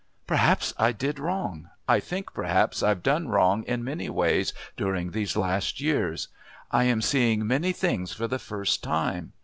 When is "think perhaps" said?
1.99-2.81